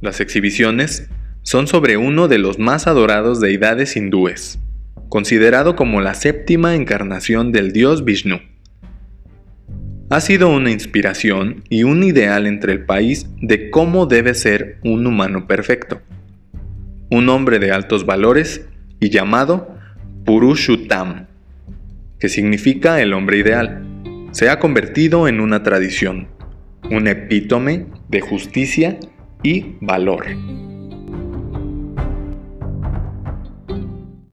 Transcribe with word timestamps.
Las 0.00 0.20
exhibiciones 0.20 1.10
son 1.42 1.66
sobre 1.66 1.96
uno 1.96 2.28
de 2.28 2.38
los 2.38 2.58
más 2.58 2.86
adorados 2.86 3.40
deidades 3.40 3.96
hindúes, 3.96 4.60
considerado 5.08 5.74
como 5.74 6.00
la 6.00 6.14
séptima 6.14 6.76
encarnación 6.76 7.50
del 7.50 7.72
dios 7.72 8.04
Vishnu. 8.04 8.38
Ha 10.10 10.20
sido 10.20 10.50
una 10.50 10.70
inspiración 10.70 11.64
y 11.68 11.82
un 11.82 12.02
ideal 12.02 12.46
entre 12.46 12.72
el 12.72 12.84
país 12.84 13.26
de 13.40 13.70
cómo 13.70 14.06
debe 14.06 14.34
ser 14.34 14.78
un 14.84 15.06
humano 15.06 15.46
perfecto, 15.46 16.00
un 17.10 17.28
hombre 17.28 17.58
de 17.58 17.72
altos 17.72 18.06
valores 18.06 18.66
y 19.00 19.10
llamado 19.10 19.74
Purushuttam, 20.24 21.26
que 22.20 22.28
significa 22.28 23.02
el 23.02 23.12
hombre 23.12 23.38
ideal, 23.38 23.84
se 24.30 24.48
ha 24.48 24.60
convertido 24.60 25.26
en 25.26 25.40
una 25.40 25.62
tradición, 25.62 26.28
un 26.90 27.08
epítome 27.08 27.86
de 28.08 28.20
justicia 28.20 28.98
y 29.42 29.76
valor. 29.80 30.26